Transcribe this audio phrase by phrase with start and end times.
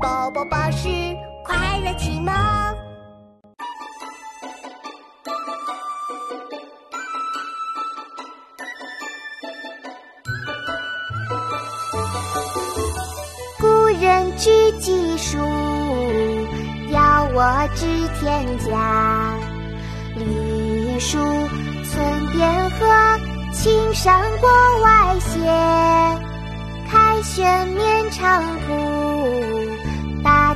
[0.00, 0.88] 宝宝巴士
[1.44, 2.32] 快乐启蒙。
[13.58, 13.66] 故
[14.00, 15.38] 人具鸡黍，
[16.90, 17.86] 邀我至
[18.20, 19.34] 田家。
[20.14, 22.86] 绿树村边合，
[23.52, 24.48] 青山郭
[24.82, 25.40] 外斜。
[26.88, 28.87] 开轩面场圃，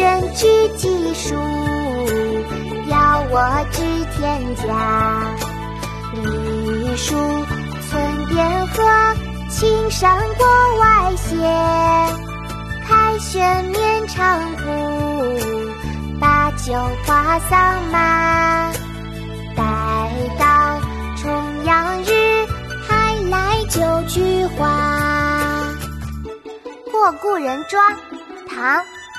[0.00, 0.46] 人具
[0.78, 1.34] 鸡黍，
[2.88, 3.36] 邀我
[3.70, 3.82] 至
[4.16, 4.64] 田家。
[6.14, 7.14] 绿树
[7.86, 8.82] 村边合，
[9.50, 10.46] 青山郭
[10.78, 11.36] 外斜。
[12.88, 14.64] 凯旋面长铺，
[16.18, 16.72] 把酒
[17.04, 18.72] 话桑麻。
[19.54, 19.62] 待
[20.38, 20.80] 到
[21.22, 22.46] 重阳日，
[22.88, 23.78] 还来就
[24.08, 25.62] 菊花。
[26.90, 27.92] 《过故人庄》
[28.48, 28.78] 唐·